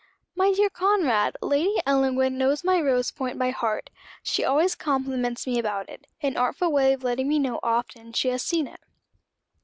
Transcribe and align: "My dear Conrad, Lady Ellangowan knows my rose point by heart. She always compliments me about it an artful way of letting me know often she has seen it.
"My 0.35 0.51
dear 0.51 0.71
Conrad, 0.71 1.37
Lady 1.43 1.75
Ellangowan 1.85 2.35
knows 2.35 2.63
my 2.63 2.81
rose 2.81 3.11
point 3.11 3.37
by 3.37 3.51
heart. 3.51 3.91
She 4.23 4.43
always 4.43 4.73
compliments 4.73 5.45
me 5.45 5.59
about 5.59 5.89
it 5.89 6.07
an 6.23 6.37
artful 6.37 6.71
way 6.71 6.93
of 6.93 7.03
letting 7.03 7.27
me 7.27 7.37
know 7.37 7.59
often 7.61 8.11
she 8.11 8.29
has 8.29 8.41
seen 8.41 8.65
it. 8.65 8.79